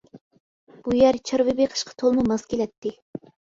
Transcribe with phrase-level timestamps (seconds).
[0.87, 2.97] بۇ يەر چارۋا بېقىشقا تولىمۇ ماس كېلەتتى.